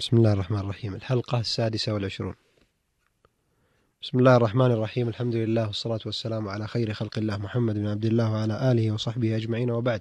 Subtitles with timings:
[0.00, 0.94] بسم الله الرحمن الرحيم.
[0.94, 2.34] الحلقة السادسة والعشرون.
[4.02, 5.08] بسم الله الرحمن الرحيم.
[5.08, 9.36] الحمد لله والصلاة والسلام على خير خلق الله محمد بن عبد الله وعلى آله وصحبه
[9.36, 10.00] أجمعين وبعد.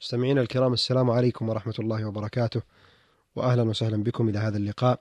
[0.00, 2.62] مستمعينا الكرام السلام عليكم ورحمة الله وبركاته.
[3.36, 5.00] وأهلا وسهلا بكم إلى هذا اللقاء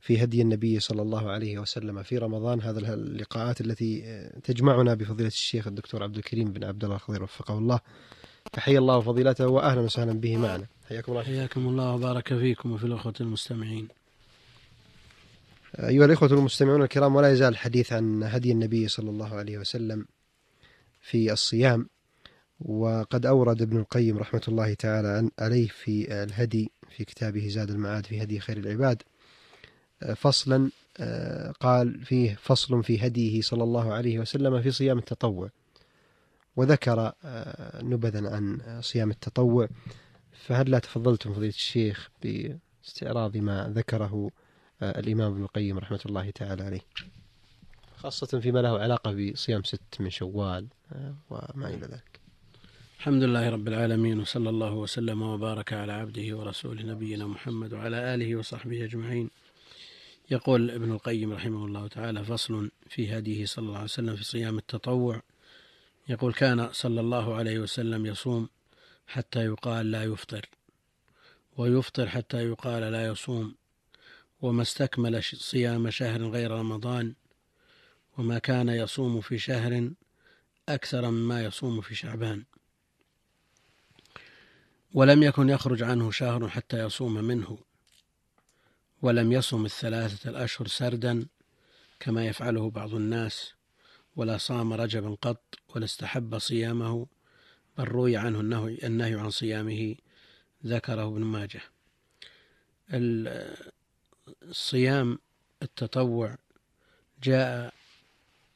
[0.00, 2.60] في هدي النبي صلى الله عليه وسلم في رمضان.
[2.60, 4.02] هذا اللقاءات التي
[4.44, 7.80] تجمعنا بفضيلة الشيخ الدكتور عبد الكريم بن عبد الله الخضير وفقه الله.
[8.52, 10.66] فحيا الله فضيلته وأهلا وسهلا به معنا.
[10.88, 11.22] حياكم الله.
[11.22, 13.88] حياكم الله وبارك فيكم وفي الأخوة المستمعين.
[15.78, 20.06] أيها الإخوة المستمعون الكرام ولا يزال الحديث عن هدي النبي صلى الله عليه وسلم
[21.02, 21.88] في الصيام.
[22.60, 28.22] وقد أورد ابن القيم رحمة الله تعالى عليه في الهدي في كتابه زاد المعاد في
[28.22, 29.02] هدي خير العباد.
[30.16, 30.70] فصلا
[31.60, 35.50] قال فيه فصل في هديه صلى الله عليه وسلم في صيام التطوع.
[36.56, 37.12] وذكر
[37.82, 39.68] نبذا عن صيام التطوع.
[40.44, 44.30] فهل لا تفضلتم فضيلة الشيخ باستعراض ما ذكره
[44.82, 46.80] آه، الإمام ابن القيم رحمة الله تعالى عليه؟
[47.96, 52.20] خاصة فيما له علاقة بصيام ست من شوال آه، وما إلى ذلك.
[52.98, 58.36] الحمد لله رب العالمين وصلى الله وسلم وبارك على عبده ورسوله نبينا محمد وعلى آله
[58.36, 59.30] وصحبه أجمعين.
[60.30, 64.58] يقول ابن القيم رحمه الله تعالى فصل في هديه صلى الله عليه وسلم في صيام
[64.58, 65.22] التطوع.
[66.08, 68.48] يقول كان صلى الله عليه وسلم يصوم
[69.06, 70.48] حتى يقال لا يفطر
[71.56, 73.54] ويفطر حتى يقال لا يصوم
[74.42, 77.14] وما استكمل صيام شهر غير رمضان
[78.18, 79.90] وما كان يصوم في شهر
[80.68, 82.44] أكثر مما يصوم في شعبان.
[84.94, 87.58] ولم يكن يخرج عنه شهر حتى يصوم منه
[89.02, 91.26] ولم يصم الثلاثة الأشهر سردا
[92.00, 93.52] كما يفعله بعض الناس
[94.16, 97.06] ولا صام رجبا قط ولا استحب صيامه
[97.78, 99.96] بل روي عنه النهي, عن صيامه
[100.66, 101.60] ذكره ابن ماجه.
[104.42, 105.18] الصيام
[105.62, 106.36] التطوع
[107.22, 107.74] جاء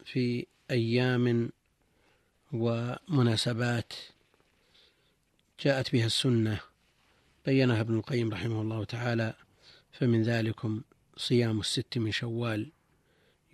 [0.05, 1.51] في أيام
[2.53, 3.93] ومناسبات
[5.65, 6.61] جاءت بها السنة.
[7.47, 9.35] بينها ابن القيم رحمه الله تعالى
[9.93, 10.83] فمن ذلكم
[11.17, 12.73] صيام الست من شوال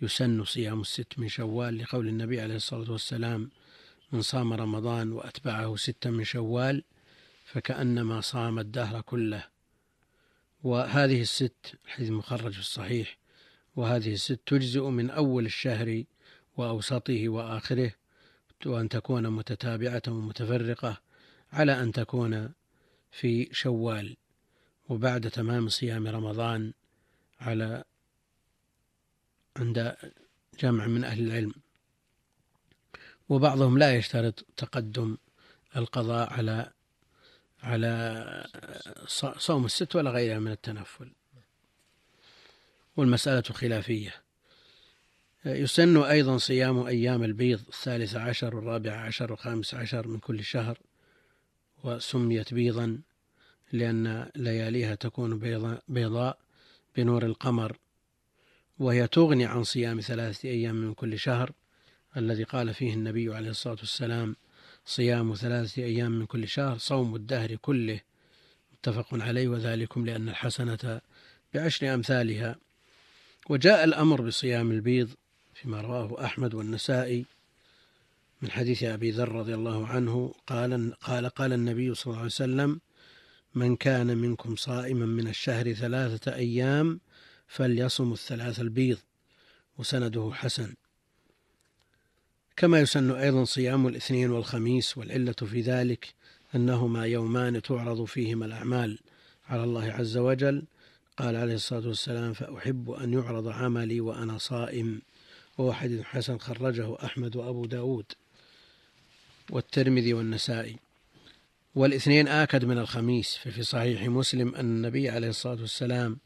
[0.01, 3.49] يسن صيام الست من شوال لقول النبي عليه الصلاة والسلام
[4.11, 6.83] من صام رمضان وأتبعه ستا من شوال
[7.45, 9.43] فكأنما صام الدهر كله.
[10.63, 13.17] وهذه الست الحديث مخرج في الصحيح
[13.75, 16.03] وهذه الست تجزئ من أول الشهر
[16.57, 17.91] وأوسطه وآخره
[18.65, 21.01] وأن تكون متتابعة ومتفرقة
[21.51, 22.51] على أن تكون
[23.11, 24.17] في شوال.
[24.89, 26.73] وبعد تمام صيام رمضان
[27.39, 27.83] على
[29.57, 29.95] عند
[30.59, 31.53] جمع من أهل العلم.
[33.29, 35.17] وبعضهم لا يشترط تقدم
[35.75, 36.71] القضاء على
[37.63, 38.43] على
[39.37, 41.11] صوم الست ولا غيرها من التنفل.
[42.97, 44.27] والمسألة خلافية.
[45.45, 50.77] يسن أيضا صيام أيام البيض الثالث عشر والرابع عشر والخامس عشر من كل شهر
[51.83, 53.01] وسميت بيضا
[53.71, 55.39] لأن لياليها تكون
[55.87, 56.39] بيضاء
[56.95, 57.77] بنور القمر
[58.79, 61.51] وهي تغني عن صيام ثلاثة أيام من كل شهر
[62.17, 64.35] الذي قال فيه النبي عليه الصلاة والسلام
[64.85, 67.99] صيام ثلاثة أيام من كل شهر صوم الدهر كله
[68.73, 71.01] متفق عليه وذلكم لأن الحسنة
[71.53, 72.55] بعشر أمثالها.
[73.49, 75.09] وجاء الأمر بصيام البيض
[75.53, 77.25] فيما رواه أحمد والنسائي
[78.41, 82.79] من حديث أبي ذر رضي الله عنه قال قال قال النبي صلى الله عليه وسلم
[83.55, 86.99] من كان منكم صائما من الشهر ثلاثة أيام
[87.47, 88.97] فليصم الثلاث البيض
[89.77, 90.73] وسنده حسن.
[92.57, 96.13] كما يسن أيضا صيام الاثنين والخميس والعلة في ذلك
[96.55, 98.99] أنهما يومان تعرض فيهما الأعمال.
[99.49, 100.63] على الله عز وجل.
[101.17, 105.01] قال عليه الصلاة والسلام فأحب أن يعرض عملي وأنا صائم.
[105.57, 108.05] وهو حديث حسن خرجه أحمد وأبو داود
[109.49, 110.75] والترمذي والنسائي.
[111.75, 113.37] والاثنين آكد من الخميس.
[113.37, 116.17] ففي صحيح مسلم أن النبي عليه الصلاة والسلام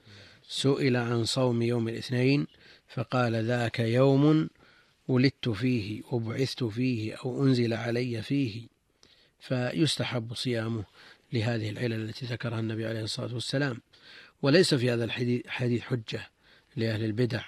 [0.48, 2.48] سئل عن صوم يوم الاثنين
[2.88, 4.50] فقال ذاك يوم
[5.12, 8.68] ولدت فيه وبعثت فيه أو أنزل علي فيه
[9.40, 10.84] فيستحب صيامه
[11.34, 13.82] لهذه العلل التي ذكرها النبي عليه الصلاة والسلام
[14.42, 16.30] وليس في هذا الحديث حجة
[16.76, 17.42] لأهل البدع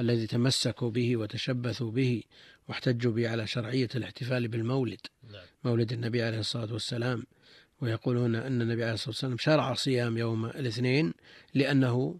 [0.00, 2.22] الذي تمسكوا به وتشبثوا به
[2.68, 5.00] واحتجوا به على شرعية الاحتفال بالمولد
[5.32, 5.44] نعم.
[5.64, 7.26] مولد النبي عليه الصلاة والسلام
[7.80, 11.14] ويقولون أن النبي عليه الصلاة والسلام شرع صيام يوم الاثنين
[11.54, 12.18] لأنه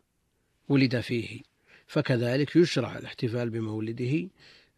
[0.69, 1.41] ولد فيه
[1.87, 4.29] فكذلك يشرع الاحتفال بمولده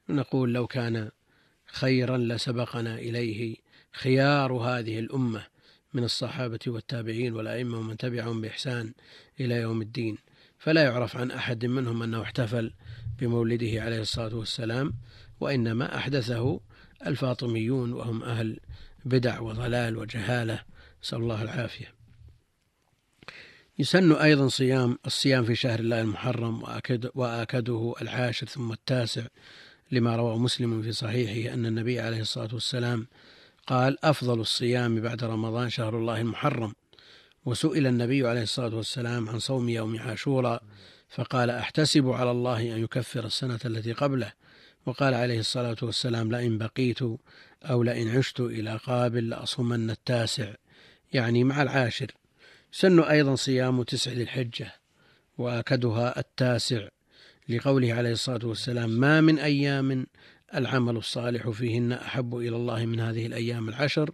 [0.08, 1.10] نقول لو كان
[1.66, 3.56] خيرا لسبقنا إليه
[3.92, 5.46] خيار هذه الأمة
[5.94, 8.92] من الصحابة والتابعين والأئمة ومن تبعهم بإحسان
[9.40, 10.18] إلى يوم الدين.
[10.58, 12.72] فلا يعرف عن أحد منهم أنه احتفل
[13.18, 14.94] بمولده عليه الصلاة والسلام
[15.40, 16.60] وإنما أحدثه
[17.06, 18.60] الفاطميون وهم أهل
[19.04, 20.62] بدع وضلال وجهالة.
[21.02, 21.94] نسأل الله العافية.
[23.78, 29.26] يسن أيضا صيام الصيام في شهر الله المحرم وآكد وآكده العاشر ثم التاسع
[29.92, 33.06] لما رواه مسلم في صحيحه أن النبي عليه الصلاة والسلام
[33.66, 36.74] قال أفضل الصيام بعد رمضان شهر الله المحرم.
[37.44, 40.62] وسئل النبي عليه الصلاة والسلام عن صوم يوم عاشوراء
[41.08, 44.32] فقال أحتسب على الله أن يكفر السنة التي قبله.
[44.86, 46.98] وقال عليه الصلاة والسلام لئن بقيت
[47.62, 50.54] أو لئن عشت إلى قابل لأصومن التاسع.
[51.12, 52.12] يعني مع العاشر.
[52.72, 54.74] سن أيضا صيام تسع ذي الحجة
[55.38, 56.88] وآكدها التاسع.
[57.48, 60.06] لقوله عليه الصلاة والسلام ما من أيام
[60.54, 64.10] العمل الصالح فيهن أحب إلى الله من هذه الأيام العشر.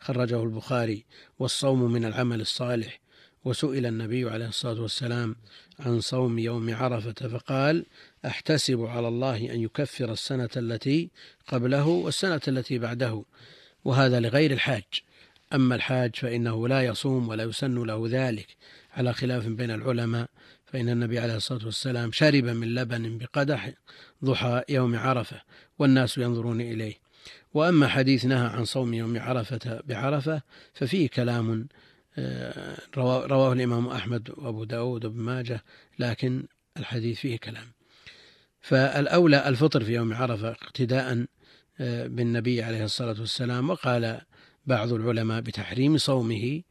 [0.00, 1.04] خرجه البخاري.
[1.38, 3.00] والصوم من العمل الصالح.
[3.44, 5.36] وسئل النبي عليه الصلاة والسلام
[5.80, 7.86] عن صوم يوم عرفة فقال
[8.26, 11.10] أحتسب على الله أن يكفر السنة التي
[11.48, 13.24] قبله والسنة التي بعده
[13.84, 14.84] وهذا لغير الحاج.
[15.52, 18.56] أما الحاج فإنه لا يصوم ولا يسن له ذلك.
[18.96, 20.28] على خلاف بين العلماء
[20.74, 23.72] فإن النبي عليه الصلاة والسلام شرب من لبن بقدح
[24.24, 25.40] ضحى يوم عرفة
[25.78, 26.94] والناس ينظرون إليه.
[27.54, 30.42] وأما حديث نهى عن صوم يوم عرفة بعرفة
[30.72, 31.68] ففيه كلام
[32.18, 35.64] آه، رواه الإمام أحمد وأبو داود وابن ماجه
[35.98, 36.46] لكن
[36.76, 37.72] الحديث فيه كلام.
[38.60, 41.26] فالأولى الفطر في يوم عرفة اقتداء
[41.80, 44.20] آه، بالنبي عليه الصلاة والسلام وقال
[44.66, 46.62] بعض العلماء بتحريم صومه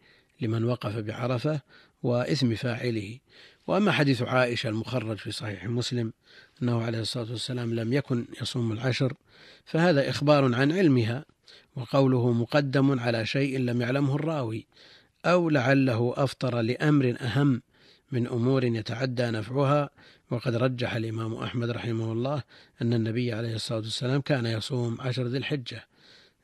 [0.42, 1.62] لمن وقف بعرفة
[2.04, 3.20] وإثم فاعله.
[3.68, 6.13] وأما حديث عائشة المخرج في صحيح مسلم
[6.62, 9.13] أنه عليه الصلاة والسلام لم يكن يصوم العشر
[9.65, 11.25] فهذا إخبار عن علمها
[11.75, 14.68] وقوله مقدم على شيء لم يعلمه الراوي
[15.25, 17.62] أو لعله أفطر لأمر أهم
[18.12, 19.89] من أمور يتعدى نفعها.
[20.31, 22.44] وقد رجح الإمام أحمد رحمه الله
[22.81, 25.88] أن النبي عليه الصلاة والسلام كان يصوم عشر ذي الحجة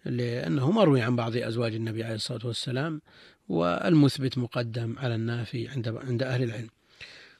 [0.05, 3.01] لأنه مروي عن بعض أزواج النبي عليه الصلاة والسلام
[3.49, 6.69] والمثبت مقدم على النافي عند عند أهل العلم.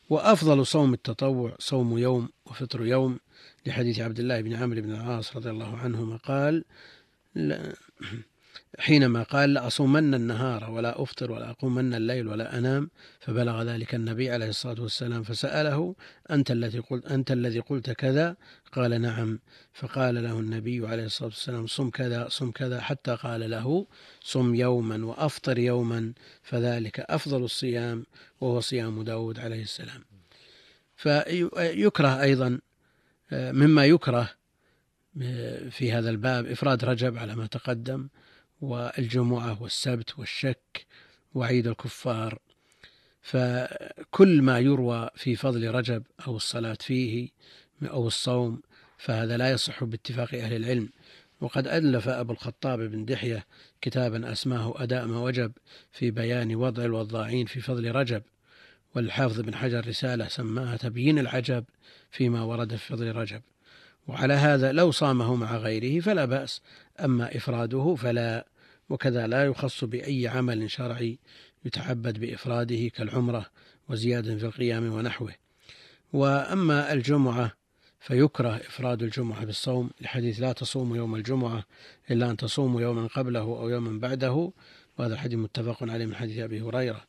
[0.10, 3.20] وأفضل صوم التطوع صوم يوم وفطر يوم
[3.66, 6.66] لحديث عبد الله بن عمرو بن العاص رضي الله عنهما قال
[8.78, 12.90] حينما قال لأصومن النهار ولا أفطر ولا أقومن الليل ولا أنام
[13.20, 15.96] فبلغ ذلك النبي عليه الصلاة والسلام فسأله
[16.32, 18.36] أنت الذي قلت أنت الذي قلت كذا؟
[18.72, 19.40] قال نعم.
[19.74, 23.88] فقال له النبي عليه الصلاة والسلام صم كذا صم كذا حتى قال له
[24.22, 26.14] صم يوما وأفطر يوما
[26.44, 28.06] فذلك أفضل الصيام
[28.42, 30.04] وهو صيام داود عليه السلام.
[30.96, 32.60] فيكره أيضا
[33.32, 34.30] مما يكره
[35.70, 38.08] في هذا الباب إفراد رجب على ما تقدم
[38.62, 40.86] والجمعة والسبت والشك
[41.34, 42.40] وعيد الكفار.
[43.22, 47.30] فكل ما يروى في فضل رجب أو الصلاة فيه
[47.84, 48.62] أو الصوم
[48.98, 50.90] فهذا لا يصح باتفاق أهل العلم.
[51.42, 53.46] وقد ألف أبو الخطاب بن دحية
[53.82, 55.52] كتابا أسماه أداء ما وجب
[55.92, 58.24] في بيان وضع الوضاعين في فضل رجب.
[58.96, 61.66] والحافظ بن حجر رسالة سماها تبيين العجب
[62.12, 63.42] فيما ورد في فضل رجب.
[64.10, 66.62] وعلى هذا لو صامه مع غيره فلا بأس
[67.00, 68.48] أما إفراده فلا
[68.90, 71.20] وكذا لا يخص بأي عمل شرعي
[71.66, 73.46] يتعبد بإفراده كالعمرة
[73.90, 75.34] وزيادة في القيام ونحوه.
[76.14, 77.52] وأما الجمعة
[78.00, 81.64] فيكره إفراد الجمعة بالصوم لحديث لا تصوموا يوم الجمعة
[82.12, 84.52] إلا أن تصوموا يوما قبله أو يوما بعده
[84.98, 87.02] وهذا الحديث متفق عليه من حديث أبي هريرة.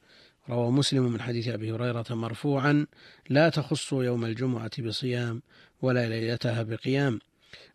[0.49, 2.87] روى مسلم من حديث أبي هريرة مرفوعا
[3.28, 5.42] لا تخصوا يوم الجمعة بصيام
[5.82, 7.20] ولا ليلتها بقيام.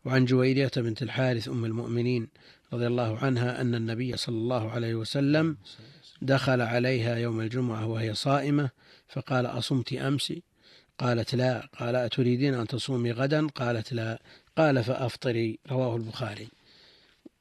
[0.06, 2.28] وعن جويرية بنت الحارث أم المؤمنين
[2.74, 5.58] رضي الله عنها أن النبي صلى الله عليه وسلم
[6.22, 8.70] دخل عليها يوم الجمعة وهي صائمة
[9.08, 10.34] فقال أصمت أمس؟
[10.98, 11.70] قالت لا.
[11.80, 14.20] قال أتريدين أن تصومي غدا؟ قالت لا.
[14.58, 15.60] قال فأفطري.
[15.72, 16.48] رواه البخاري.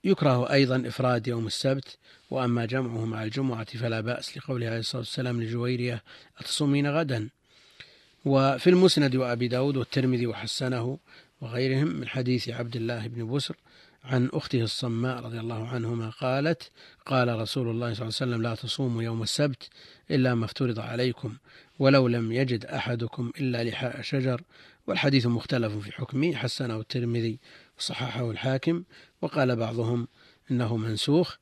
[0.04, 1.98] يكره أيضا إفراد يوم السبت
[2.30, 6.02] وأما جمعه مع الجمعة فلا بأس لقوله عليه الصلاة والسلام لجويرية
[6.38, 7.28] أتصومين غدا؟
[8.24, 10.98] وفي المسند وأبي داود والترمذي وحسنه
[11.40, 13.56] وغيرهم من حديث عبد الله بن بسر
[14.04, 16.70] عن أخته الصماء رضي الله عنهما قالت
[17.06, 19.68] قال رسول الله صلى الله عليه وسلم لا تصوموا يوم السبت
[20.10, 21.34] إلا ما افترض عليكم
[21.78, 24.42] ولو لم يجد أحدكم إلا لحاء شجر.
[24.86, 27.38] والحديث مختلف في حكمه حسنه الترمذي
[27.78, 28.84] وصححه الحاكم
[29.22, 30.08] وقال بعضهم
[30.50, 31.36] إنه منسوخ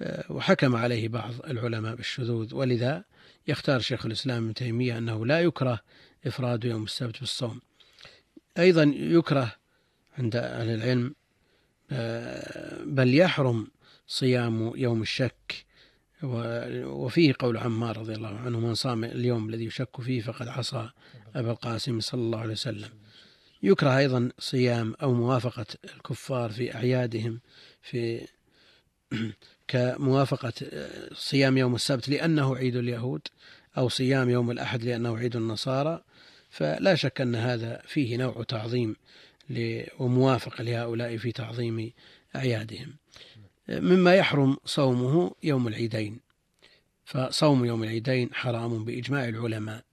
[0.00, 2.54] آه، وحكم عليه بعض العلماء بالشذوذ.
[2.54, 3.04] ولذا
[3.48, 5.80] يختار شيخ الإسلام ابن تيمية أنه لا يكره
[6.26, 7.60] إفراد يوم السبت بالصوم.
[8.58, 9.52] أيضا يكره
[10.18, 11.14] عند أهل العلم
[11.90, 13.68] آه، بل يحرم
[14.06, 15.66] صيام يوم الشك.
[16.22, 20.90] وفيه قول عمار رضي الله عنه من صام اليوم الذي يشك فيه فقد عصى
[21.34, 22.90] أبا القاسم صلى الله عليه وسلم.
[23.62, 27.40] يكره أيضا صيام أو موافقة الكفار في أعيادهم
[27.82, 28.26] في
[29.68, 30.52] كموافقة
[31.12, 33.28] صيام يوم السبت لأنه عيد اليهود
[33.78, 36.02] أو صيام يوم الأحد لأنه عيد النصارى.
[36.50, 38.96] فلا شك أن هذا فيه نوع تعظيم
[39.98, 41.92] وموافقة لهؤلاء في تعظيم
[42.36, 42.96] أعيادهم.
[43.68, 46.20] مما يحرم صومه يوم العيدين.
[47.04, 49.84] فصوم يوم العيدين حرام بإجماع العلماء.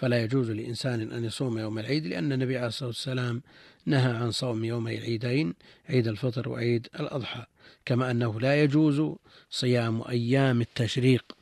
[0.00, 3.42] فلا يجوز لإنسان أن يصوم يوم العيد لأن النبي عليه الصلاة والسلام
[3.86, 5.54] نهى عن صوم يومي العيدين
[5.88, 7.44] عيد الفطر وعيد الأضحى.
[7.84, 9.16] كما أنه لا يجوز
[9.50, 11.36] صيام أيام التشريق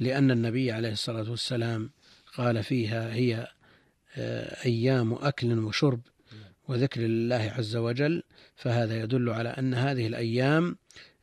[0.00, 1.90] لأن النبي عليه الصلاة والسلام
[2.36, 3.46] قال فيها هي
[4.16, 6.00] آه، أيام أكل وشرب
[6.68, 8.22] وذكر لله عز وجل.
[8.56, 10.76] فهذا يدل على أن هذه الأيام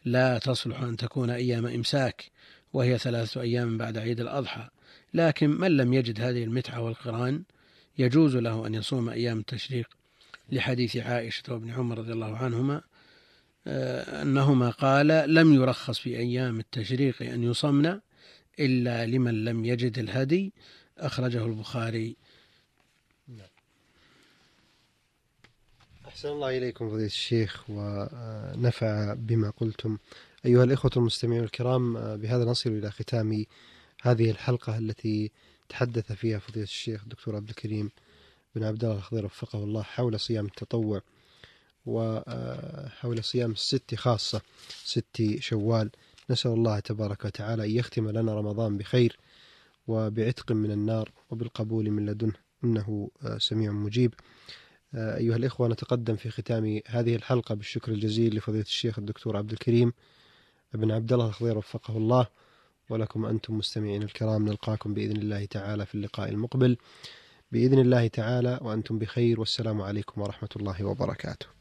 [0.06, 2.26] لا تصلح أن تكون أيام إمساك
[2.74, 4.70] وهي ثلاثة أيام بعد عيد الأضحى.
[5.13, 7.44] لكن من لم يجد هذه المتعة والقرآن
[7.98, 9.89] يجوز له أن يصوم أيام التشريق
[10.51, 12.82] لحديث عائشة وابن عمر رضي الله عنهما
[13.68, 18.00] آه، أنهما قال لم يرخص في أيام التشريق أن يصمن
[18.60, 20.53] إلا لمن لم يجد الهدي
[20.98, 22.15] أخرجه البخاري.
[26.08, 29.98] أحسن الله إليكم فضيلة الشيخ ونفع بما قلتم.
[30.46, 33.46] أيها الإخوة المستمعون الكرام بهذا نصل إلى ختام
[34.01, 35.32] هذه الحلقة التي
[35.70, 37.91] تحدث فيها فضيلة الشيخ الدكتور عبد الكريم
[38.56, 41.01] بن عبد الله الخضير وفقه الله حول صيام التطوع
[41.86, 44.41] وحول صيام الست خاصة
[44.84, 45.89] ست شوال.
[46.29, 49.20] نسأل الله تبارك وتعالى أن يختم لنا رمضان بخير
[49.88, 52.34] وبعتق من النار وبالقبول من لدنه.
[52.63, 54.13] إنه سميع مجيب.
[54.96, 59.94] أيها الإخوة نتقدم في ختام هذه الحلقة بالشكر الجزيل لفضيلة الشيخ الدكتور عبد الكريم
[60.74, 62.27] بن عبد الله الخضير وفقه الله.
[62.89, 66.77] ولكم أنتم مستمعين الكرام نلقاكم بإذن الله تعالى في اللقاء المقبل.
[67.51, 71.59] بإذن الله تعالى وأنتم بخير والسلام عليكم ورحمة الله وبركاته.